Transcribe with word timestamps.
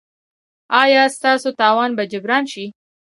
ایا 0.83 1.03
ستاسو 1.15 1.49
تاوان 1.59 1.91
به 1.97 2.03
جبران 2.11 2.43
شي؟ 2.51 2.65